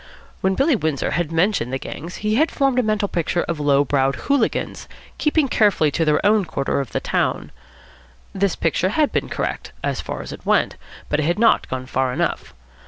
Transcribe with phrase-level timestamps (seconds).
[0.39, 3.85] When Billy Windsor had mentioned the gangs, he had formed a mental picture of low
[3.85, 4.87] browed hooligans,
[5.19, 7.51] keeping carefully to their own quarter of the town.
[8.33, 10.75] This picture had been correct, as far as it went,
[11.07, 12.55] but it had not gone far enough.